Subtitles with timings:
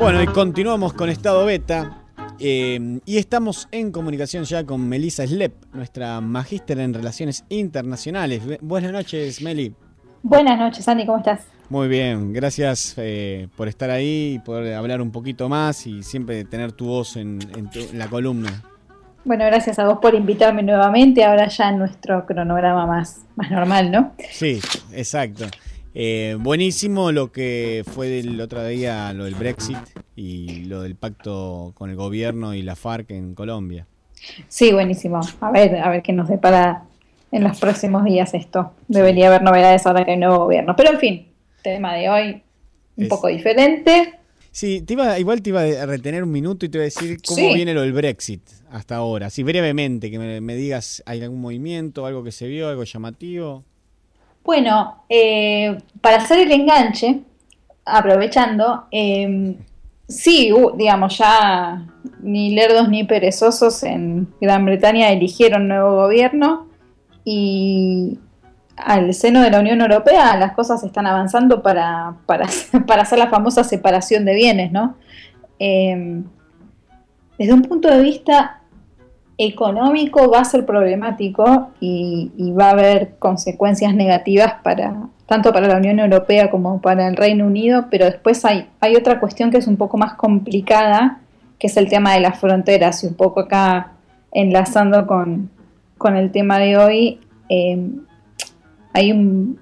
[0.00, 1.96] Bueno, y continuamos con Estado Beta.
[2.38, 8.40] eh, y estamos en comunicación ya con Melissa Slep, nuestra magíster en Relaciones Internacionales.
[8.62, 9.74] Buenas noches, Meli.
[10.22, 11.42] Buenas noches, Andy, ¿cómo estás?
[11.68, 16.44] Muy bien, gracias eh, por estar ahí y poder hablar un poquito más y siempre
[16.44, 18.62] tener tu voz en, en tu- en la columna.
[19.26, 23.90] Bueno, gracias a vos por invitarme nuevamente, ahora ya en nuestro cronograma más, más normal,
[23.92, 24.12] ¿no?
[24.30, 24.60] Sí,
[24.92, 25.44] exacto.
[25.94, 29.76] Eh, buenísimo lo que fue del otro día, lo del Brexit
[30.14, 33.86] y lo del pacto con el gobierno y la FARC en Colombia.
[34.48, 35.20] Sí, buenísimo.
[35.40, 36.84] A ver, a ver qué nos depara
[37.32, 38.72] en los próximos días esto.
[38.86, 40.76] Debería haber novedades ahora que hay nuevo gobierno.
[40.76, 41.26] Pero en fin,
[41.62, 42.42] tema de hoy
[42.96, 44.14] un Es- poco diferente.
[44.52, 47.18] Sí, te iba, igual te iba a retener un minuto y te iba a decir
[47.24, 47.54] cómo Sí.
[47.54, 49.26] viene lo del Brexit hasta ahora.
[49.26, 53.64] Así brevemente, que me, me digas, ¿hay algún movimiento, algo que se vio, algo llamativo?
[54.44, 57.20] Bueno, eh, para hacer el enganche,
[57.84, 59.56] aprovechando, eh,
[60.08, 61.86] sí, digamos, ya
[62.20, 66.66] ni lerdos ni perezosos en Gran Bretaña eligieron nuevo gobierno
[67.24, 68.18] y
[68.76, 72.48] al seno de la Unión Europea las cosas están avanzando para, para,
[72.86, 74.96] para hacer la famosa separación de bienes, ¿no?
[75.58, 76.22] Eh,
[77.38, 78.59] desde un punto de vista
[79.46, 85.76] económico va a ser problemático y, va a haber consecuencias negativas para tanto para la
[85.76, 89.68] Unión Europea como para el Reino Unido, pero después hay, hay otra cuestión que es
[89.68, 91.20] un poco más complicada,
[91.58, 93.92] que es el tema de las fronteras, y un poco acá
[94.32, 95.48] enlazando con,
[95.96, 97.90] con el tema de hoy, eh,
[98.92, 99.60] hay un...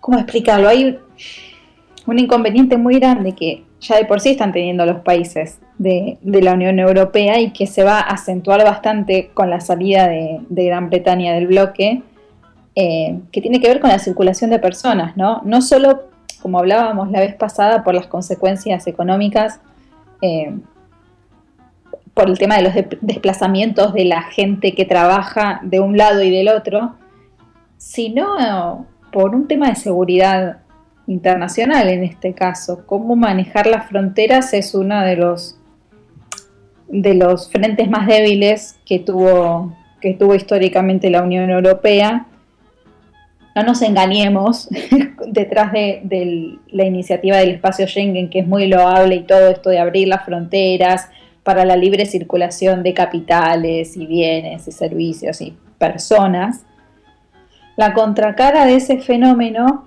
[0.00, 0.68] ¿Cómo explicarlo?
[0.68, 0.98] Hay
[2.06, 6.54] un inconveniente muy grande que ya de por sí están teniendo los países de, la
[6.54, 11.34] Unión Europea y que se va a acentuar bastante con la salida de, Gran Bretaña
[11.34, 12.02] del bloque,
[12.74, 15.42] eh, que tiene que ver con la circulación de personas, ¿no?
[15.44, 16.04] No solo,
[16.42, 19.60] como hablábamos la vez pasada, por las consecuencias económicas,
[20.22, 20.54] eh,
[22.14, 26.22] por el tema de los de- desplazamientos de la gente que trabaja de un lado
[26.22, 26.94] y del otro,
[27.76, 30.58] sino por un tema de seguridad
[31.06, 32.84] internacional en este caso.
[32.86, 35.58] Cómo manejar las fronteras es uno de los
[36.88, 42.26] de los frentes más débiles que tuvo que tuvo históricamente la Unión Europea.
[43.56, 44.68] No nos engañemos,
[45.26, 49.70] detrás de, de la iniciativa del espacio Schengen, que es muy loable y todo esto
[49.70, 51.08] de abrir las fronteras
[51.42, 56.64] para la libre circulación de capitales y bienes y servicios y personas,
[57.76, 59.84] la contracara de ese fenómeno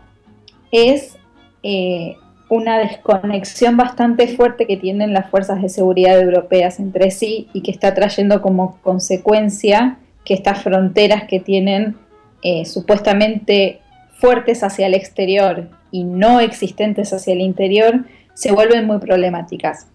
[0.72, 1.17] es
[1.63, 2.16] eh,
[2.50, 7.72] una desconexión bastante fuerte que tienen las fuerzas de seguridad europeas entre sí y que
[7.72, 11.97] está trayendo como consecuencia que estas fronteras que tienen
[12.41, 13.81] eh, supuestamente
[14.13, 19.88] fuertes hacia el exterior y no existentes hacia el interior se vuelven muy problemáticas.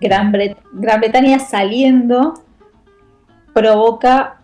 [0.00, 2.34] Gran, Bre- Gran Bretaña saliendo
[3.54, 4.40] provoca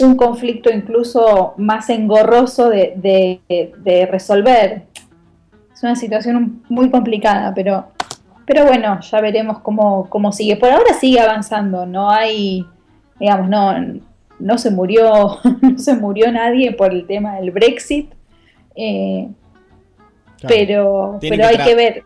[0.00, 4.87] un conflicto incluso más engorroso de resolver.
[5.78, 7.92] Es una situación muy complicada, pero,
[8.44, 10.56] pero bueno, ya veremos cómo, cómo sigue.
[10.56, 12.66] Por ahora sigue avanzando, no hay,
[13.20, 14.00] digamos, no,
[14.40, 18.12] no se murió, no se murió nadie por el tema del Brexit,
[18.74, 19.28] eh,
[20.40, 20.54] Claro.
[20.56, 22.02] pero, Tienen pero que hay que ver.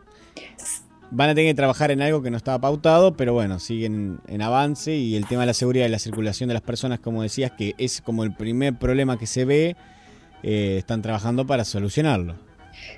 [1.11, 4.43] Van a tener que trabajar en algo que no estaba pautado, pero bueno, siguen en
[4.43, 7.53] avance y el tema de la seguridad y la circulación de las personas, como decías,
[7.53, 9.77] que es como el primer problema que se ve,
[10.43, 12.37] eh, están trabajando para solucionarlo.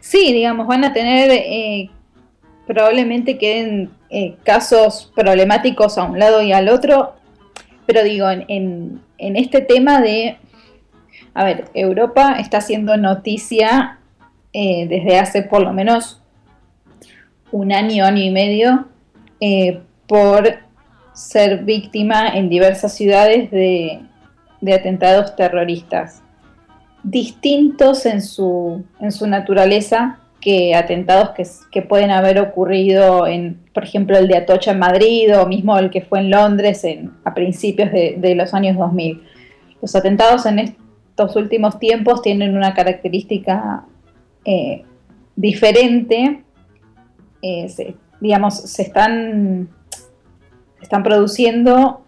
[0.00, 1.90] Sí, digamos, van a tener, eh,
[2.66, 7.14] probablemente queden eh, casos problemáticos a un lado y al otro,
[7.86, 8.44] pero digo, en,
[9.18, 10.36] en- este tema de,
[11.34, 13.98] a ver, Europa está haciendo noticia
[14.52, 16.20] eh, desde hace por lo menos
[17.50, 18.88] un año, año y medio,
[20.06, 20.56] por
[21.12, 24.00] ser víctima en diversas ciudades de,
[24.60, 26.23] de atentados terroristas
[27.04, 31.30] distintos en su, en su naturaleza que atentados
[31.70, 35.90] que, pueden haber ocurrido en, por ejemplo, el de Atocha en Madrid o mismo el
[35.90, 39.22] que fue en Londres en, a principios de, los años 2000.
[39.80, 43.84] Los atentados en estos últimos tiempos tienen una característica
[44.44, 44.84] eh,
[45.36, 46.42] diferente,
[47.40, 49.68] eh, digamos, se están,
[50.76, 52.04] se están produciendo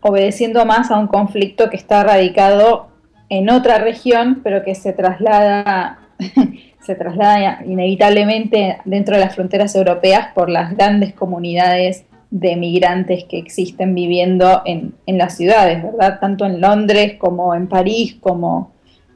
[0.00, 2.87] obedeciendo más a un conflicto que está radicado
[3.28, 5.98] en otra región, pero que se traslada,
[6.80, 13.38] se traslada inevitablemente dentro de las fronteras europeas por las grandes comunidades de migrantes que
[13.38, 16.20] existen viviendo en, las ciudades, ¿verdad?
[16.20, 18.72] Tanto en Londres como en París, como,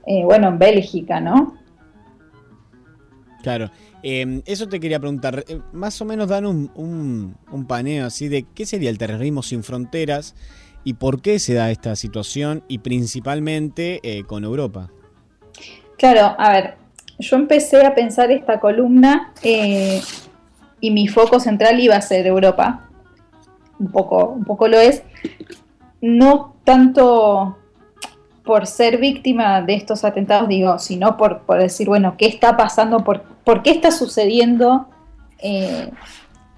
[0.07, 1.59] eh, bueno, en Bélgica, ¿no?
[3.43, 3.71] Claro.
[4.03, 8.45] Em, eso te quería preguntar, eh, más o menos dan un, un, paneo así de
[8.55, 10.35] qué sería el terrorismo sin fronteras
[10.85, 14.91] y por qué se da esta situación y principalmente eh, con Europa.
[15.97, 16.77] Claro, a ver,
[17.19, 20.01] yo empecé a pensar esta columna eh,
[20.81, 22.89] y mi foco central iba a ser Europa,
[23.79, 25.03] un poco, un poco lo es,
[26.01, 27.59] no tanto
[28.45, 33.05] por ser víctima de estos atentados, digo, sino por, por decir, bueno, ¿qué está pasando?
[33.05, 34.89] ¿Por, por qué está sucediendo
[35.39, 35.91] eh,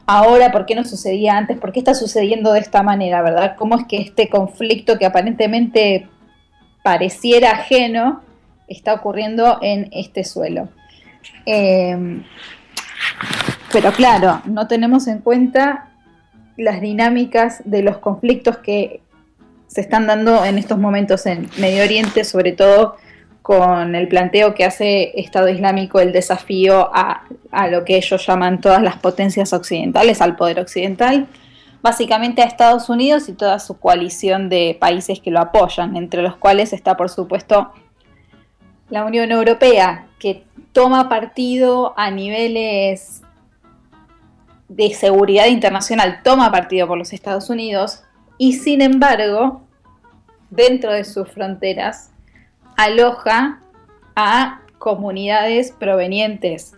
[0.07, 0.53] ahora?
[0.53, 1.59] ¿Por qué no sucedía antes?
[1.59, 3.57] ¿Por qué está sucediendo de esta manera, verdad?
[3.57, 6.09] ¿Cómo es que este conflicto que aparentemente
[6.83, 8.23] pareciera ajeno
[8.69, 10.69] está ocurriendo en este suelo?
[11.47, 12.23] Eh,
[13.73, 15.89] pero claro, no tenemos en cuenta
[16.57, 19.01] las dinámicas de los conflictos que
[19.67, 22.97] se están dando en estos momentos en Medio Oriente, sobre todo
[23.45, 27.25] con el planteo que hace Estado Islámico el desafío a,
[27.71, 31.27] lo que ellos llaman todas las potencias occidentales, al poder occidental,
[31.83, 36.37] básicamente a Estados Unidos y toda su coalición de países que lo apoyan, entre los
[36.37, 37.71] cuales está por supuesto
[38.89, 43.21] la Unión Europea, que toma partido a niveles
[44.71, 48.05] de seguridad internacional, toma partido por los Estados Unidos
[48.39, 49.61] y sin embargo
[50.49, 52.14] dentro de sus fronteras
[52.77, 53.61] aloja
[54.17, 56.75] a comunidades provenientes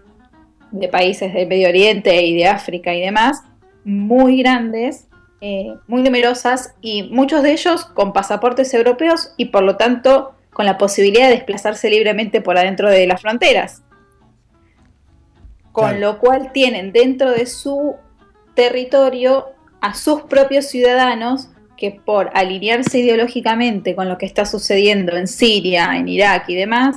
[0.70, 3.42] de países del Medio Oriente y de África y demás,
[3.84, 5.08] muy grandes,
[5.40, 10.66] eh, muy numerosas y muchos de ellos con pasaportes europeos y por lo tanto con
[10.66, 13.82] la posibilidad de desplazarse libremente por adentro de las fronteras.
[15.72, 17.96] Con lo cual tienen dentro de su
[18.54, 19.48] territorio
[19.82, 25.96] a sus propios ciudadanos que por alinearse ideológicamente con lo que está sucediendo en Siria,
[25.96, 26.96] en Irak y demás,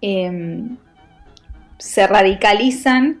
[0.00, 0.76] em,
[1.78, 3.20] se radicalizan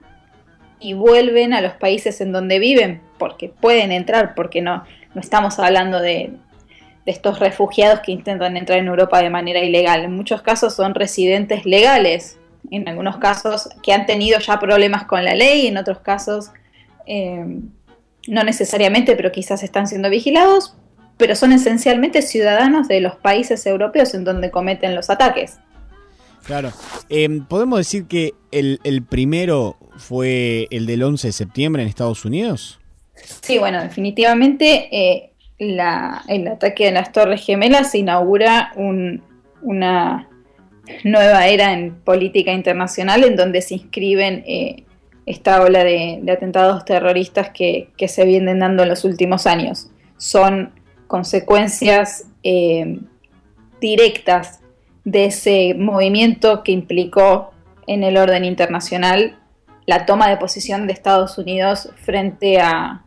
[0.78, 4.84] y vuelven a los países en donde viven, porque pueden entrar, porque no,
[5.14, 6.32] no estamos hablando de,
[7.04, 10.04] de estos refugiados que intentan entrar en Europa de manera ilegal.
[10.04, 12.38] En muchos casos son residentes legales,
[12.70, 16.50] en algunos casos que han tenido ya problemas con la ley, en otros casos
[17.06, 17.70] em,
[18.28, 20.76] no necesariamente, pero quizás están siendo vigilados,
[21.16, 25.58] pero son esencialmente ciudadanos de los países europeos en donde cometen los ataques.
[26.44, 26.72] Claro.
[27.08, 28.78] Em, ¿Podemos decir que el,
[29.08, 32.80] primero fue el del 11 de septiembre en Estados Unidos?
[33.42, 35.78] Sí, bueno, definitivamente eh, el
[36.48, 40.28] ataque de las Torres Gemelas inaugura una
[41.04, 44.84] nueva era en política internacional en donde se inscriben eh,
[45.26, 49.88] esta ola de, atentados terroristas que, que, se vienen dando en los últimos años.
[50.16, 50.72] Son
[51.12, 52.98] consecuencias eh,
[53.82, 54.60] directas
[55.04, 57.50] de ese movimiento que implicó
[57.86, 59.36] en el orden internacional
[59.84, 63.04] la toma de posición de Estados Unidos frente a,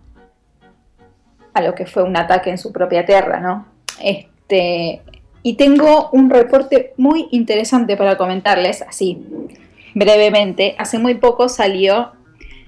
[1.56, 3.66] a lo que fue un ataque en su propia tierra, ¿no?
[4.00, 5.02] Este,
[5.42, 9.26] y tengo un reporte muy interesante para comentarles, así
[9.96, 10.76] brevemente.
[10.78, 12.12] Hace muy poco salió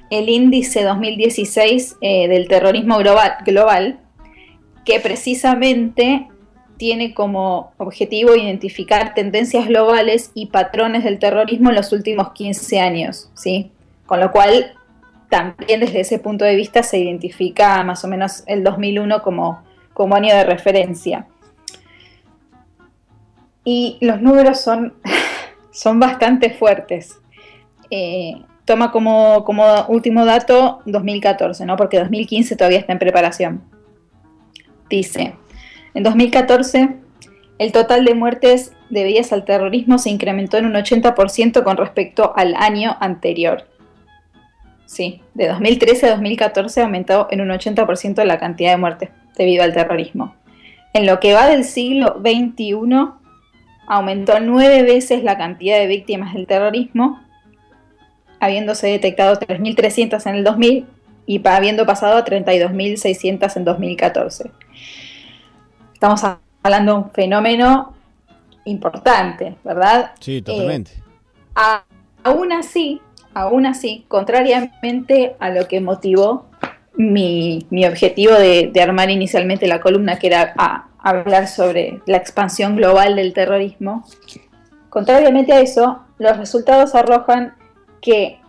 [0.09, 3.99] el índice 2016 eh, del terrorismo global, global
[4.87, 6.29] que precisamente
[6.77, 13.29] tiene como objetivo identificar tendencias globales y patrones del terrorismo en los últimos 15 años,
[13.33, 13.69] ¿sí?
[14.05, 14.77] Con lo cual,
[15.29, 19.61] también desde ese punto de vista se identifica más o menos el 2001 como,
[19.93, 21.27] como año de referencia.
[23.65, 24.93] Y los números son,
[25.71, 27.19] son bastante fuertes.
[27.91, 31.75] Eh, toma como, como último dato 2014, ¿no?
[31.75, 33.76] Porque 2015 todavía está en preparación
[34.89, 35.35] dice,
[35.93, 36.97] en 2014
[37.59, 42.55] el total de muertes debidas al terrorismo se incrementó en un 80% con respecto al
[42.55, 43.67] año anterior.
[44.85, 49.73] Sí, de 2013 a 2014 aumentó en un 80% la cantidad de muertes debido al
[49.73, 50.35] terrorismo.
[50.93, 52.79] En lo que va del siglo XXI,
[53.87, 57.19] aumentó nueve veces la cantidad de víctimas del terrorismo,
[58.39, 60.85] habiéndose detectado 3.300 en el 2000
[61.25, 64.51] y habiendo pasado a 32.600 en 2014.
[65.97, 66.21] Estamos
[66.61, 67.95] hablando de un fenómeno
[68.65, 70.11] importante, ¿verdad?
[70.19, 70.91] Sí, totalmente.
[70.91, 71.79] Eh,
[72.23, 73.01] aún así,
[73.33, 76.45] aún así, contrariamente a lo que motivó
[76.95, 80.53] mi, objetivo de, armar inicialmente la columna, que era
[80.99, 84.05] hablar sobre la expansión global del terrorismo,
[84.89, 87.55] contrariamente a eso, los resultados arrojan
[88.01, 88.39] que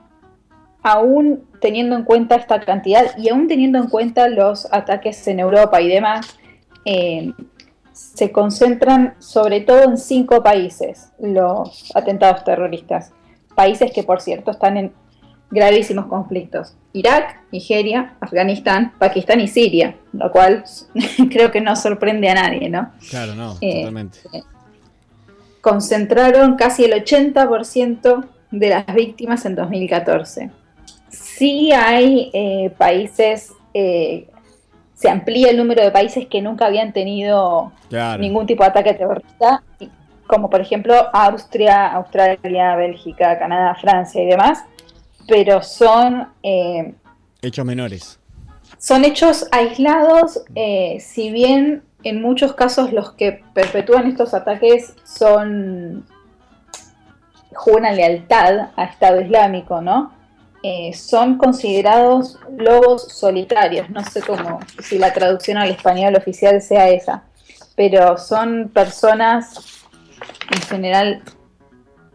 [0.83, 5.81] aún teniendo en cuenta esta cantidad y aún teniendo en cuenta los ataques en Europa
[5.81, 6.38] y demás,
[6.91, 7.35] eh,
[7.93, 13.13] se concentran sobre todo en cinco países los atentados terroristas.
[13.55, 14.93] Países que, por cierto, están en
[15.51, 16.77] gravísimos conflictos.
[16.95, 20.65] Irak, Nigeria, Afganistán, Pakistán y Siria, lo cual
[21.31, 22.91] creo que no sorprende a nadie, ¿no?
[23.11, 24.21] Claro, no, eh, totalmente.
[24.33, 24.43] Eh,
[25.61, 30.51] concentraron casi el 80% de las víctimas en 2014.
[31.11, 33.53] Sí hay eh, países,
[34.99, 37.71] se amplía el número de países que nunca habían tenido
[38.19, 39.63] ningún tipo de ataque terrorista,
[40.27, 44.65] como por ejemplo Austria, Australia, Bélgica, Canadá, Francia y demás
[45.29, 46.27] pero son...
[46.43, 46.95] Eh,
[47.43, 48.19] hechos menores.
[48.79, 56.07] Son hechos aislados, eh, si bien en muchos casos los que perpetúan estos ataques son
[57.55, 60.13] juegan lealtad a Estado Islámico, ¿no?
[60.63, 66.89] Eh, son considerados lobos solitarios, no sé cómo, si la traducción al español oficial sea
[66.89, 67.23] esa,
[67.77, 69.85] pero son personas
[70.51, 71.23] en general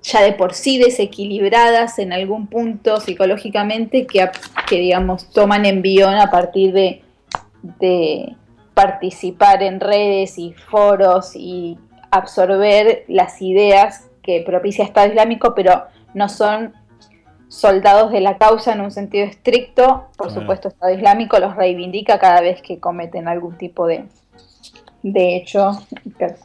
[0.02, 4.30] ya de por sí desequilibradas en algún punto psicológicamente que,
[4.68, 7.02] que digamos, toman envión a partir de,
[7.80, 8.36] de
[8.74, 11.78] participar en redes y foros y
[12.12, 16.74] absorber las ideas que propicia Estado Islámico, pero no son
[17.54, 20.08] soldados de la causa en un sentido estricto.
[20.18, 24.06] Por supuesto, Estado Islámico los reivindica cada vez que cometen algún tipo de,
[25.04, 25.72] de hecho,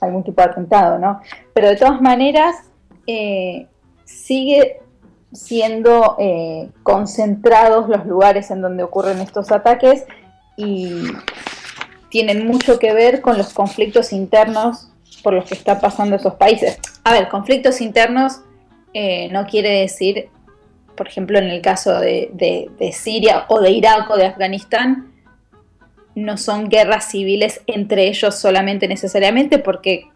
[0.03, 1.21] algún tipo de atentado, ¿no?
[1.55, 2.57] Pero de todas maneras,
[3.07, 3.67] eh,
[4.05, 4.81] sigue
[5.33, 10.05] siendo eh, concentrados los lugares en donde ocurren estos ataques
[10.59, 11.05] y
[12.11, 14.91] tienen mucho que ver con los conflictos internos
[15.23, 16.79] por los que están pasando esos países.
[17.05, 18.41] A ver, conflictos internos
[18.93, 20.29] eh, no quiere decir,
[20.99, 25.13] por ejemplo, en el caso de, Siria o de Irak o de Afganistán,
[26.17, 30.09] no son guerras civiles entre ellos solamente necesariamente, porque,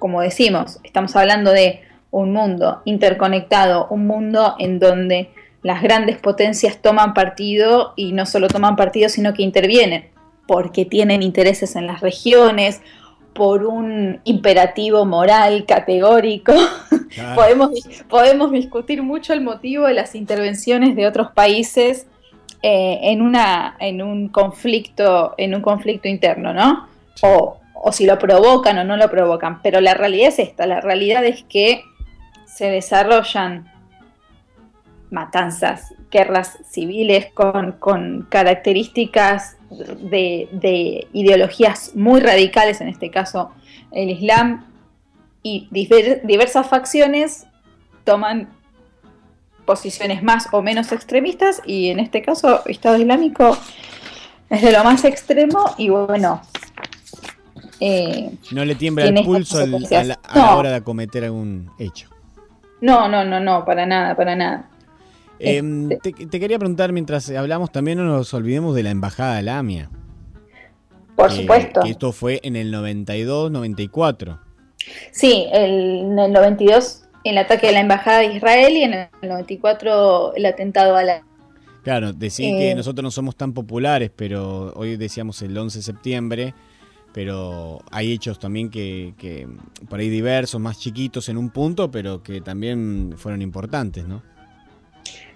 [0.00, 5.30] como decimos, estamos hablando de un mundo interconectado, un mundo en donde
[5.62, 10.10] las grandes potencias toman partido y no solo toman partido, sino que intervienen,
[10.48, 12.82] porque tienen intereses en las regiones,
[13.34, 16.52] por un imperativo moral categórico.
[17.34, 17.70] podemos,
[18.08, 22.06] podemos discutir mucho el motivo de las intervenciones de otros países
[22.62, 26.88] eh, en, una, en, un conflicto, en un conflicto interno, ¿no?
[27.22, 29.60] O, o si lo provocan o no lo provocan.
[29.62, 31.82] Pero la realidad es esta, la realidad es que
[32.46, 33.70] se desarrollan
[35.10, 43.52] matanzas, guerras civiles con, características de, ideologías muy radicales, en este caso
[43.92, 44.66] el Islam,
[45.42, 47.46] y diversas facciones
[48.04, 48.48] toman
[49.64, 53.56] posiciones más o menos extremistas y en este caso Estado Islámico
[54.50, 56.42] es de lo más extremo y bueno...
[57.80, 62.08] Eh, no le tiembla el pulso a, la, hora de acometer algún hecho.
[62.80, 64.70] No, no, no, no, para nada, para nada.
[65.44, 69.42] Em, este te, quería preguntar, mientras hablamos, también no nos olvidemos de la Embajada de
[69.42, 69.90] la AMIA.
[71.16, 71.80] Por supuesto.
[71.82, 74.40] Que esto fue en el 92, 94.
[75.12, 80.34] Sí, en el 92 el ataque de la Embajada de Israel y en el 94
[80.36, 81.22] el atentado a la...
[81.82, 82.74] Claro, decir que eh.
[82.74, 86.54] nosotros no somos tan populares, pero hoy decíamos el 11 de septiembre,
[87.12, 89.48] pero hay hechos también que, que,
[89.88, 94.22] por ahí diversos, más chiquitos en un punto, pero que también fueron importantes, ¿no?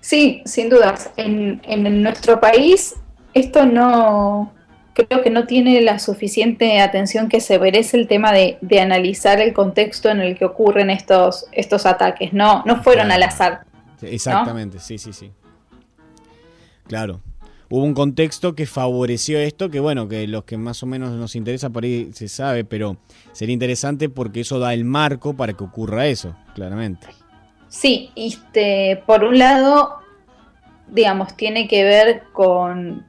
[0.08, 1.10] Sí, sin dudas.
[1.18, 2.94] En, en nuestro país
[3.34, 4.54] esto no,
[4.94, 9.38] creo que no tiene la suficiente atención que se merece el tema de, de analizar
[9.38, 12.32] el contexto en el que ocurren estos, estos ataques.
[12.32, 13.66] No, no fueron al azar.
[14.00, 15.30] Exactamente, sí, sí, sí.
[16.86, 17.20] Claro,
[17.68, 21.36] hubo un contexto que favoreció esto, que bueno, que los que más o menos nos
[21.36, 22.96] interesa por ahí se sabe, pero
[23.32, 27.08] sería interesante porque eso da el marco para que ocurra eso, claramente.
[27.68, 29.98] Sí, este, por un lado,
[30.88, 33.06] digamos, tiene que ver con...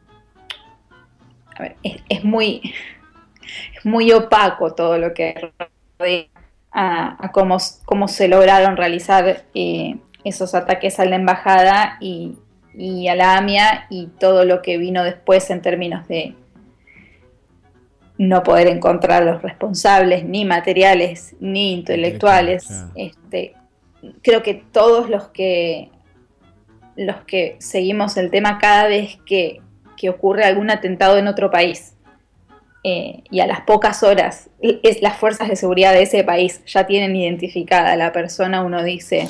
[1.55, 1.75] A ver,
[2.09, 2.61] es, muy,
[3.77, 5.51] es muy opaco todo lo que
[5.97, 6.25] rodea
[6.71, 12.37] a, cómo, cómo, se lograron realizar eh, esos ataques a la embajada y,
[12.75, 16.35] y a la AMIA y todo lo que vino después en términos de
[18.19, 22.67] no poder encontrar los responsables, ni materiales, ni intelectuales.
[22.93, 23.55] Este,
[24.21, 25.89] creo que todos los que
[26.95, 29.61] los que seguimos el tema cada vez que,
[30.09, 31.93] ocurre algún atentado en otro país
[32.85, 36.87] eh, y a las pocas horas es, las fuerzas de seguridad de ese país ya
[36.87, 39.27] tienen identificada a la persona, uno dice,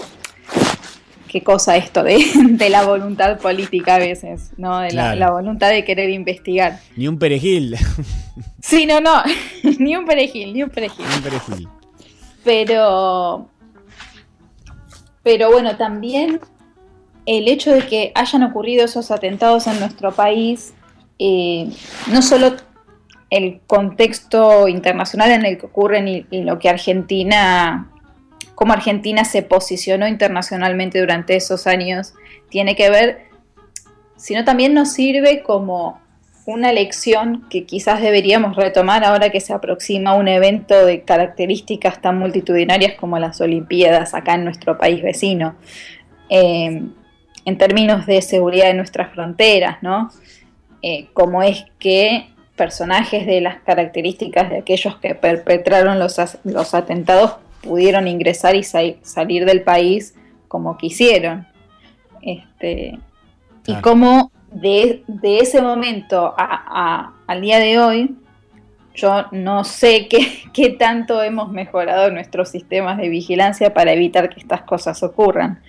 [1.28, 2.24] qué cosa esto de,
[2.70, 4.80] la voluntad política a veces, ¿no?
[4.82, 6.80] De la, voluntad de querer investigar.
[6.96, 7.76] Ni un perejil.
[8.62, 9.24] Sí, no, no,
[9.80, 11.06] ni un perejil, ni un perejil.
[11.10, 11.68] Ni un perejil.
[12.44, 13.50] Pero,
[15.30, 16.40] pero bueno, también
[17.28, 20.74] el hecho de que hayan ocurrido esos atentados en nuestro país,
[21.20, 21.70] eh,
[22.12, 22.56] no solo
[23.30, 27.92] el contexto internacional en el que ocurren y, lo que Argentina,
[28.56, 32.16] cómo Argentina se posicionó internacionalmente durante esos años,
[32.50, 33.28] tiene que ver,
[34.18, 36.02] sino también nos sirve como
[36.50, 42.18] una lección que quizás deberíamos retomar ahora que se aproxima un evento de características tan
[42.18, 45.56] multitudinarias como las Olimpiadas acá en nuestro país vecino,
[46.28, 46.82] eh,
[47.46, 50.10] en términos de seguridad de nuestras fronteras, ¿no?
[50.82, 57.36] Eh, como es que personajes de las características de aquellos que perpetraron los, los atentados
[57.62, 60.16] pudieron ingresar y salir del país
[60.48, 61.48] como quisieron.
[62.24, 62.98] Este,
[63.68, 68.16] Y cómo de, ese momento al día de hoy,
[68.96, 74.40] yo no sé qué, qué, tanto hemos mejorado nuestros sistemas de vigilancia para evitar que
[74.40, 75.62] estas cosas ocurran.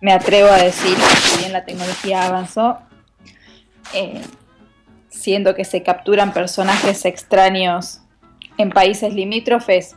[0.00, 2.78] Me atrevo a decir que bien la tecnología avanzó,
[3.94, 4.20] eh,
[5.08, 8.00] siendo que se capturan personajes extraños
[8.58, 9.94] en países limítrofes,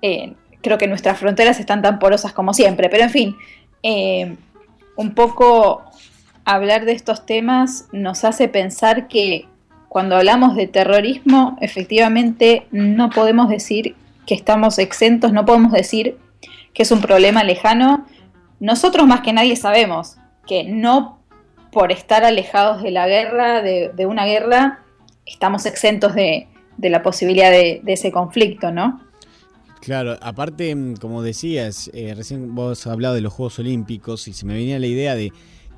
[0.00, 2.88] eh, creo que nuestras fronteras están tan porosas como siempre.
[2.88, 3.36] Pero en fin,
[3.82, 4.34] eh,
[4.96, 5.84] un poco
[6.44, 9.46] hablar de estos temas nos hace pensar que
[9.88, 13.94] cuando hablamos de terrorismo, efectivamente no podemos decir
[14.26, 16.18] que estamos exentos, no podemos decir
[16.72, 18.04] que es un problema lejano.
[18.60, 21.20] Nosotros más que nadie sabemos que no
[21.70, 24.80] por estar alejados de la guerra, de, una guerra,
[25.26, 26.48] estamos exentos de,
[26.78, 29.00] la posibilidad de, ese conflicto, ¿no?
[29.80, 34.46] Claro, aparte, mm, como decías, eh, recién vos hablado de los Juegos Olímpicos y se
[34.46, 35.32] me venía la idea de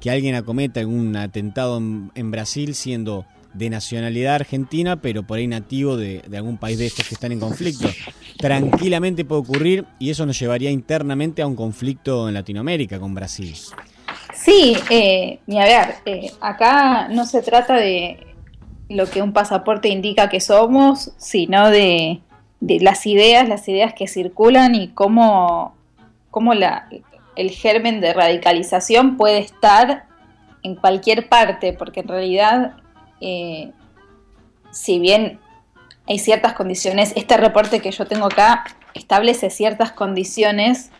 [0.06, 5.96] que alguien acometa un atentado en, Brasil siendo de nacionalidad argentina, pero por ahí nativo
[5.96, 7.88] de, de, algún país de estos que están en conflicto.
[8.38, 13.52] Tranquilamente puede ocurrir y eso nos llevaría internamente a un conflicto en Latinoamérica con Brasil.
[14.32, 18.28] Sí, eh, a ver, eh, acá no se trata de
[18.88, 22.20] lo que un pasaporte indica que somos, sino de,
[22.60, 25.74] las ideas, las ideas que circulan y cómo,
[26.30, 26.88] cómo la,
[27.36, 30.06] el germen de radicalización puede estar
[30.62, 32.76] en cualquier parte, porque en realidad,
[33.20, 33.70] eh,
[34.72, 35.38] si bien
[36.08, 40.90] hay ciertas condiciones, este reporte que yo tengo acá establece ciertas condiciones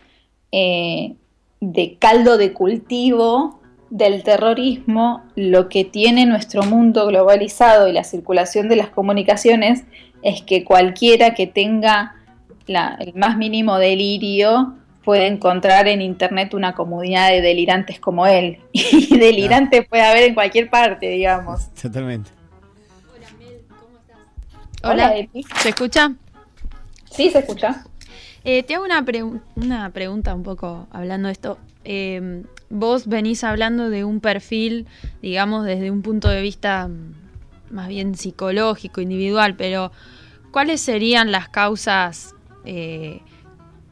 [0.51, 1.15] eh,
[1.59, 8.67] de caldo de cultivo del terrorismo, lo que tiene nuestro mundo globalizado y la circulación
[8.69, 9.83] de las comunicaciones
[10.23, 12.15] es que cualquiera que tenga
[12.67, 14.75] el más mínimo delirio
[15.07, 18.59] puede encontrar en internet una comunidad de delirantes como él.
[18.73, 21.73] Y delirante puede haber en cualquier parte, digamos.
[21.81, 22.29] Totalmente.
[23.07, 24.17] Hola, Mel, ¿cómo estás?
[24.83, 25.13] Hola,
[25.61, 26.13] ¿se escucha?
[27.09, 27.85] Sí, se escucha.
[28.43, 29.05] Eh, te hago una,
[29.55, 31.57] una, pregunta un poco hablando de esto.
[31.85, 34.87] Eh, vos venís hablando de un perfil,
[35.21, 39.93] digamos, desde un punto de vista mm, más bien psicológico, individual, pero
[40.51, 43.21] ¿cuáles serían las causas, eh,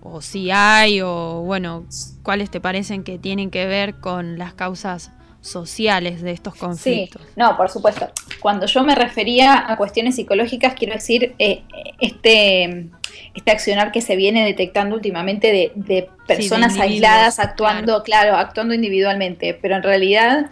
[0.06, 1.86] o si hay, o bueno,
[2.24, 7.22] cuáles te parecen que tienen que ver con las causas sociales de estos conflictos?
[7.22, 8.08] Sí, no, por supuesto.
[8.40, 12.90] Cuando yo me refería a cuestiones psicológicas, quiero decir, este
[13.34, 18.36] este accionar que se viene detectando últimamente de, personas aisladas actuando, claro.
[18.36, 20.50] actuando individualmente, pero en realidad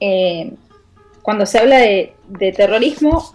[0.00, 0.52] eh,
[1.22, 2.14] cuando se habla de,
[2.54, 3.34] terrorismo,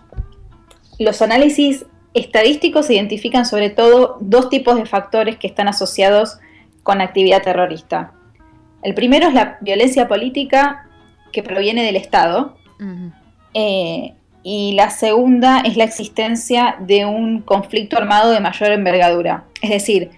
[1.00, 6.40] los análisis estadísticos identifican sobre todo dos tipos de factores que están asociados
[6.82, 8.14] con actividad terrorista.
[8.82, 10.88] El primero es la violencia política
[11.32, 12.58] que proviene del Estado
[13.54, 19.46] y la segunda es la existencia de un conflicto armado de mayor envergadura.
[19.62, 20.12] Es decir,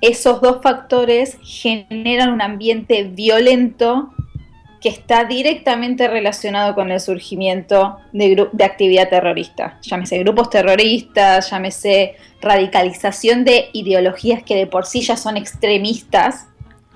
[0.00, 4.12] esos dos factores generan un ambiente violento
[4.82, 9.78] que está directamente relacionado con el surgimiento de, de, actividad terrorista.
[9.82, 16.48] Llámese grupos terroristas, llámese radicalización de ideologías que de por sí ya son extremistas,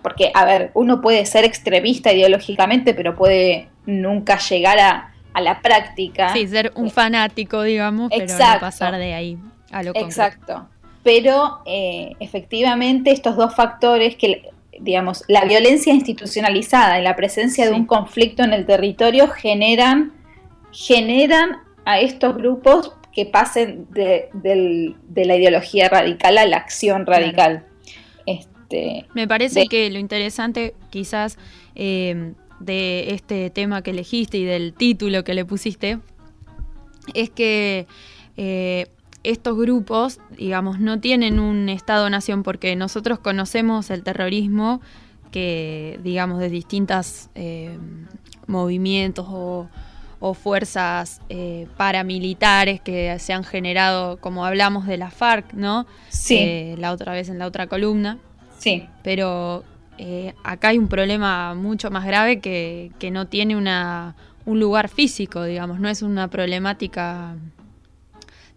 [0.03, 5.61] porque, a ver, uno puede ser extremista ideológicamente, pero puede nunca llegar a a la
[5.61, 6.33] práctica.
[6.33, 9.39] Sí, ser un fanático, digamos, pero no pasar de ahí
[9.71, 10.67] a lo Exacto.
[11.03, 14.49] Pero eh, efectivamente estos dos factores que,
[14.81, 20.13] digamos, la violencia institucionalizada y la presencia de un conflicto en el territorio generan,
[20.73, 24.29] generan a estos grupos que pasen de,
[25.15, 27.65] la ideología radical a la acción radical.
[28.27, 31.39] Este, Me parece que lo interesante quizás
[31.75, 35.99] eh, de este tema que elegiste y del título que le pusiste,
[37.15, 37.87] es que
[38.37, 38.87] eh,
[39.27, 44.81] estos grupos, digamos, no tienen un Estado-nación porque nosotros conocemos el terrorismo
[45.33, 47.77] que, digamos, de distintas eh,
[48.47, 49.69] movimientos o,
[50.35, 55.87] fuerzas eh, paramilitares que se han generado, como hablamos de la FARC, ¿no?
[56.09, 56.37] Sí.
[56.37, 58.19] Eh, la otra vez en la otra columna.
[58.59, 58.89] Sí.
[59.05, 59.63] Pero
[60.43, 65.45] acá hay un problema mucho más grave que, que no tiene una, un lugar físico,
[65.45, 67.37] digamos, no es una problemática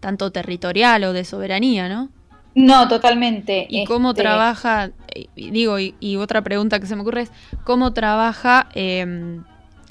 [0.00, 2.10] tanto territorial o de soberanía, ¿no?
[2.54, 3.66] No, totalmente.
[3.68, 4.90] ¿Y cómo este, trabaja,
[5.36, 7.32] digo, y, otra pregunta que se me ocurre es,
[7.64, 9.44] ¿cómo trabaja em,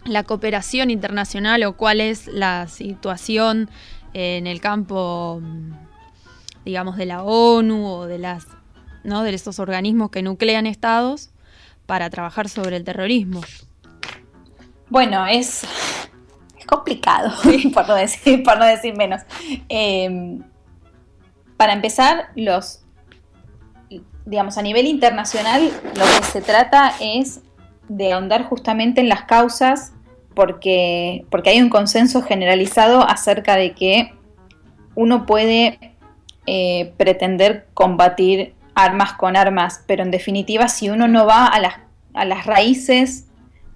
[0.05, 3.69] la cooperación internacional o cuál es la situación
[4.13, 5.41] en el campo,
[6.65, 8.45] digamos, de la ONU o de las,
[9.03, 9.23] ¿no?
[9.23, 11.29] de estos organismos que nuclean estados
[11.85, 13.41] para trabajar sobre el terrorismo?
[14.89, 15.63] Bueno, es,
[16.69, 17.31] complicado,
[17.73, 19.21] por, no decir, por no decir menos.
[19.67, 20.41] Em,
[21.57, 22.85] para empezar, los,
[24.25, 27.41] digamos, a nivel internacional, lo que se trata es
[27.89, 29.93] de ahondar justamente en las causas,
[30.35, 34.13] porque, porque hay un consenso generalizado acerca de que
[34.95, 35.97] uno puede
[36.45, 41.73] eh, pretender combatir armas con armas, pero en definitiva, si uno no va a las,
[42.13, 43.28] a las raíces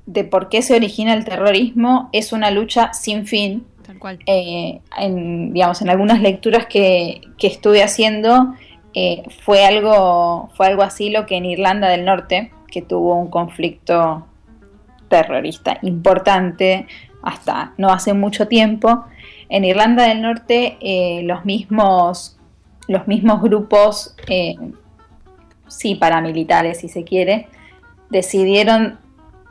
[0.06, 4.20] de por qué se origina el terrorismo, es una lucha sin fin Tal cual.
[4.26, 8.56] Eh, en, digamos, en algunas lecturas que, estuve haciendo,
[8.94, 13.30] eh, fue, algo, fue algo así lo que en Irlanda del Norte, que tuvo un
[13.30, 14.26] conflicto
[15.10, 16.88] terrorista importante
[17.22, 19.04] hasta no hace mucho tiempo,
[19.50, 22.38] en Irlanda del Norte eh, los, mismos,
[22.88, 24.16] los mismos grupos,
[25.68, 27.48] sí, paramilitares si se quiere,
[28.10, 29.00] decidieron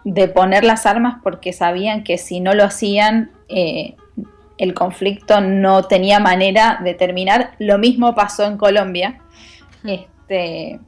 [0.05, 3.31] deponer las armas porque sabían que si no lo hacían
[4.63, 7.51] el conflicto no tenía manera de terminar.
[7.59, 9.19] Lo mismo pasó en Colombia.
[9.85, 10.79] Este,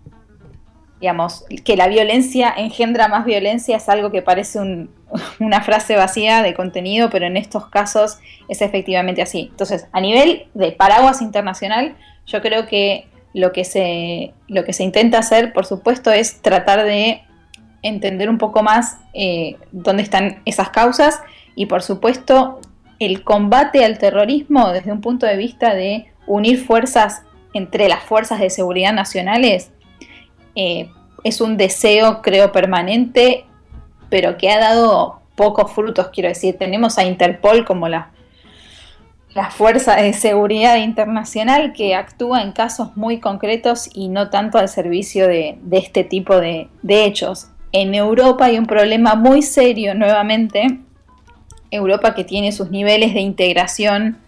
[1.00, 4.60] digamos, que la violencia engendra más violencia es algo que parece
[5.40, 9.48] una frase vacía de contenido, pero en estos casos es efectivamente así.
[9.50, 11.96] Entonces, a nivel de paraguas internacional,
[12.26, 16.84] yo creo que lo que se, lo que se intenta hacer, por supuesto, es tratar
[16.84, 17.22] de
[17.84, 21.20] entender un poco más eh, dónde están esas causas
[21.54, 22.60] y, por supuesto,
[22.98, 28.40] el combate al terrorismo desde un punto de vista de unir fuerzas entre las fuerzas
[28.40, 29.70] de seguridad nacionales
[30.56, 30.90] eh,
[31.22, 33.44] es un deseo, creo, permanente,
[34.10, 36.56] pero que ha dado pocos frutos, quiero decir.
[36.58, 38.10] Tenemos a Interpol como la,
[39.34, 44.68] la fuerza de seguridad internacional que actúa en casos muy concretos y no tanto al
[44.68, 47.48] servicio de, este tipo de, de hechos.
[47.74, 50.78] En Europa hay un problema muy serio nuevamente.
[51.72, 54.18] Europa que tiene sus niveles de integración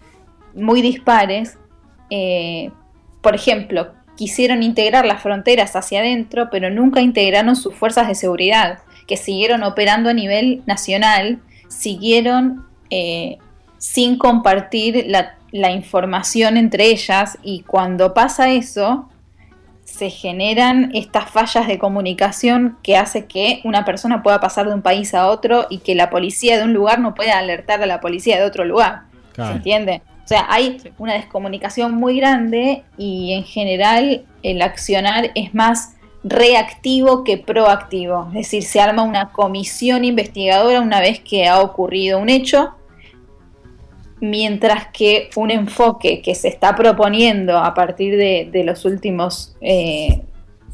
[0.53, 1.57] muy dispares,
[2.09, 2.71] eh,
[3.21, 8.79] por ejemplo, quisieron integrar las fronteras hacia adentro, pero nunca integraron sus fuerzas de seguridad,
[9.07, 13.37] que siguieron operando a nivel nacional, siguieron eh,
[13.77, 15.07] sin compartir
[15.51, 19.07] la información entre ellas y cuando pasa eso,
[19.87, 24.81] se generan estas fallas de comunicación que hace que una persona pueda pasar de un
[24.81, 28.01] país a otro y que la policía de un lugar no pueda alertar a la
[28.01, 29.03] policía de otro lugar.
[29.33, 30.01] ¿Se entiende?
[30.25, 37.23] O sea, hay una descomunicación muy grande y en general el accionar es más reactivo
[37.23, 38.27] que proactivo.
[38.29, 42.75] Es decir, se arma una comisión investigadora una vez que ha ocurrido un hecho
[44.19, 50.21] mientras que un enfoque que se está proponiendo a partir de, los, últimos, eh,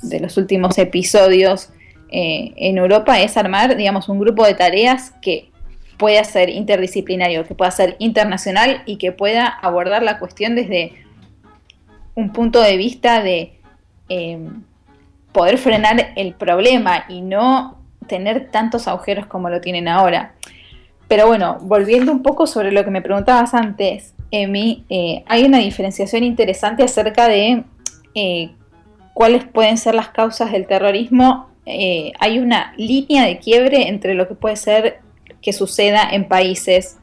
[0.01, 1.69] de los últimos episodios
[2.09, 5.49] eh, en Europa es armar, digamos, un grupo de tareas que
[5.97, 10.93] pueda ser interdisciplinario, que pueda ser internacional y que pueda abordar la cuestión desde
[12.15, 13.59] un punto de vista de
[14.09, 14.37] eh,
[15.31, 20.35] poder frenar el problema y no tener tantos agujeros como lo tienen ahora.
[21.07, 25.59] Pero bueno, volviendo un poco sobre lo que me preguntabas antes, Emi, eh, hay una
[25.59, 27.63] diferenciación interesante acerca de
[28.15, 28.51] eh,
[29.13, 31.49] cuáles pueden ser las causas del terrorismo.
[31.67, 35.01] Eh, hay una línea de quiebre entre lo que puede ser
[35.41, 36.97] que suceda en países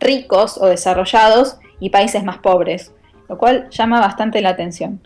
[0.00, 2.92] ricos o desarrollados y países más pobres,
[3.28, 5.00] lo cual llama bastante la atención.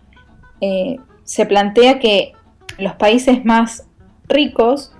[1.24, 2.32] se plantea que
[2.78, 3.86] los países más
[4.28, 4.95] ricos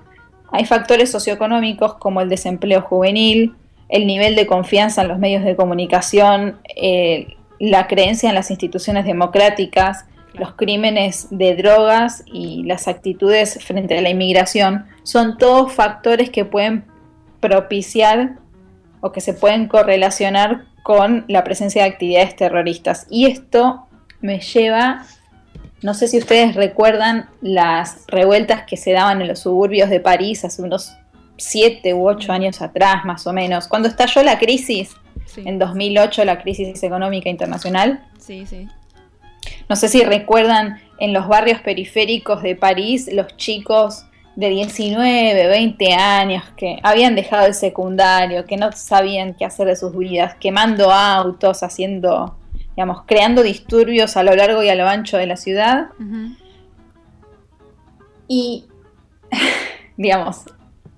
[0.51, 3.55] hay factores socioeconómicos como el desempleo juvenil,
[3.89, 9.05] el nivel de confianza en los medios de comunicación, eh, la creencia en las instituciones
[9.05, 16.31] democráticas, los crímenes de drogas y las actitudes frente a la inmigración, son todos factores
[16.31, 16.85] que pueden
[17.41, 18.37] propiciar
[19.01, 23.07] o que se pueden correlacionar con la presencia de actividades terroristas.
[23.11, 23.87] Y esto
[24.21, 25.05] me lleva
[25.87, 30.45] no sé si ustedes recuerdan las revueltas que se daban en los suburbios de París
[30.45, 30.97] hace unos
[31.37, 34.97] siete u ocho años atrás, más o menos, cuando estalló la crisis,
[35.27, 35.43] Sí.
[35.47, 38.05] en 2008, la crisis económica internacional.
[38.19, 38.67] Sí, sí.
[39.69, 45.93] No sé si recuerdan en los barrios periféricos de París los chicos de 19, 20
[45.95, 50.91] años que habían dejado el secundario, que no sabían qué hacer de sus vidas, quemando
[50.91, 52.37] autos, haciendo,
[52.77, 55.89] digamos, creando disturbios a lo largo y a lo ancho de la ciudad.
[58.29, 58.67] Y,
[59.97, 60.43] digamos,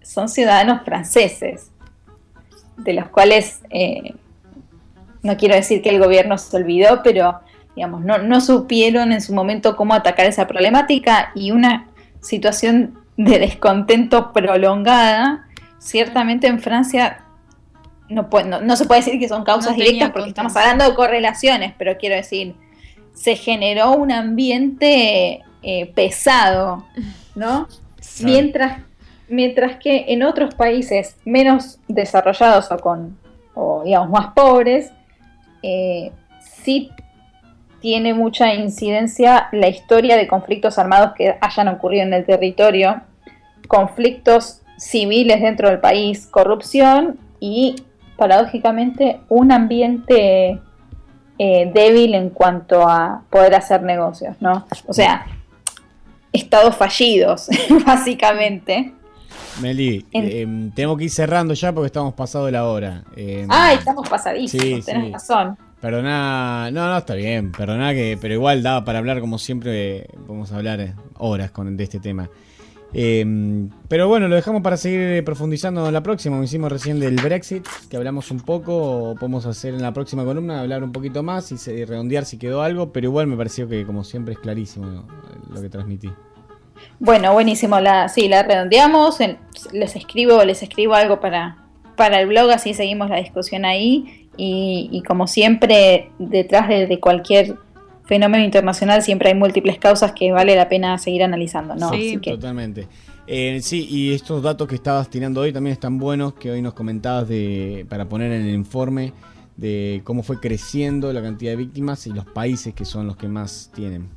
[0.02, 1.70] son ciudadanos franceses,
[2.76, 4.14] de los cuales eh,
[5.22, 7.40] no quiero decir que el gobierno se olvidó, pero
[7.76, 11.86] digamos, no, no supieron en su momento cómo atacar esa problemática y una
[12.20, 15.46] situación de descontento prolongada,
[15.78, 17.24] ciertamente en Francia
[18.08, 20.84] no, puede- no, no se puede decir que son causas No directas porque estamos hablando
[20.84, 22.54] de correlaciones, pero quiero decir,
[23.12, 26.84] se generó un ambiente eh, pesado,
[27.34, 27.68] ¿no?
[28.22, 28.80] Mientras,
[29.28, 33.16] mientras que en otros países menos desarrollados o con,
[33.54, 34.90] o digamos, más pobres,
[35.62, 36.90] eh, sí
[37.80, 43.02] tiene mucha incidencia la historia de conflictos armados que hayan ocurrido en el territorio,
[43.68, 47.76] conflictos civiles dentro del país, corrupción y,
[48.18, 50.60] paradójicamente, un ambiente
[51.38, 54.66] eh, débil en cuanto a poder hacer negocios, ¿no?
[54.86, 55.24] O sea,
[56.32, 57.48] estados fallidos,
[57.86, 58.92] básicamente.
[59.60, 63.04] Meli, En- eh, tenemos que ir cerrando ya porque estamos pasado de la hora.
[63.16, 65.12] Eh, Ay, estamos pasadísimos, Sí, tenés sí.
[65.12, 65.56] razón.
[65.80, 70.06] Perdoná, no, no, está bien, perdoná que, pero igual daba para hablar como siempre, eh,
[70.26, 72.28] podemos hablar horas con, de este tema.
[72.94, 77.16] Eh, pero bueno, lo dejamos para seguir eh, profundizando en la próxima, hicimos recién del
[77.16, 81.22] Brexit, que hablamos un poco, o podemos hacer en la próxima columna, hablar un poquito
[81.22, 85.04] más y redondear si quedó algo, pero igual me pareció que como siempre es clarísimo
[85.50, 86.10] lo que transmití.
[87.00, 87.76] Bueno, buenísimo.
[88.08, 89.18] Sí, la redondeamos.
[89.72, 91.56] les escribo, les escribo algo para,
[91.96, 94.28] para el blog, así seguimos la discusión ahí.
[94.40, 97.56] Y, como siempre, detrás de, de cualquier
[98.08, 101.90] fenómeno internacional siempre hay múltiples causas que vale la pena seguir analizando, ¿no?
[101.90, 102.88] Sí, Así que, Totalmente.
[103.26, 106.72] Eh, sí, y estos datos que estabas tirando hoy también están buenos, que hoy nos
[106.72, 109.12] comentabas de para poner en el informe
[109.58, 113.28] de cómo fue creciendo la cantidad de víctimas y los países que son los que
[113.28, 114.08] más tienen.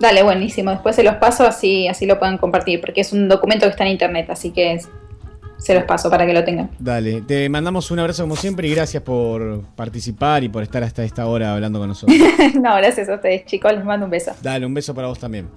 [0.00, 0.70] dale, buenísimo.
[0.70, 3.84] Después se los paso así, así lo pueden compartir, porque es un documento que está
[3.84, 4.88] en internet, así que es-
[5.58, 6.70] se los paso para que lo tengan.
[6.78, 11.04] Dale, te mandamos un abrazo como siempre y gracias por participar y por estar hasta
[11.04, 12.16] esta hora hablando con nosotros.
[12.54, 13.72] no, gracias a ustedes, chicos.
[13.72, 14.32] Les mando un beso.
[14.42, 15.48] Dale, un beso para vos también.